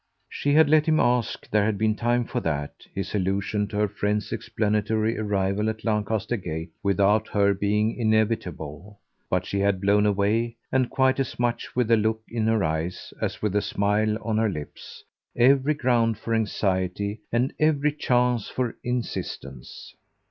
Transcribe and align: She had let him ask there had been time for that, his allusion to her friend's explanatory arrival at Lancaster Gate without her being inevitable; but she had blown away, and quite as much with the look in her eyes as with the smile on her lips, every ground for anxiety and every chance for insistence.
She 0.29 0.53
had 0.53 0.67
let 0.67 0.87
him 0.87 0.99
ask 0.99 1.47
there 1.51 1.63
had 1.67 1.77
been 1.77 1.93
time 1.93 2.25
for 2.25 2.39
that, 2.39 2.73
his 2.95 3.13
allusion 3.13 3.67
to 3.67 3.77
her 3.77 3.87
friend's 3.87 4.31
explanatory 4.33 5.15
arrival 5.15 5.69
at 5.69 5.85
Lancaster 5.85 6.37
Gate 6.37 6.71
without 6.81 7.27
her 7.27 7.53
being 7.53 7.95
inevitable; 7.95 8.97
but 9.29 9.45
she 9.45 9.59
had 9.59 9.79
blown 9.79 10.07
away, 10.07 10.55
and 10.71 10.89
quite 10.89 11.19
as 11.19 11.37
much 11.37 11.75
with 11.75 11.87
the 11.87 11.97
look 11.97 12.23
in 12.27 12.47
her 12.47 12.63
eyes 12.63 13.13
as 13.21 13.43
with 13.43 13.53
the 13.53 13.61
smile 13.61 14.17
on 14.23 14.39
her 14.39 14.49
lips, 14.49 15.03
every 15.35 15.75
ground 15.75 16.17
for 16.17 16.33
anxiety 16.33 17.19
and 17.31 17.53
every 17.59 17.91
chance 17.91 18.49
for 18.49 18.75
insistence. 18.83 19.93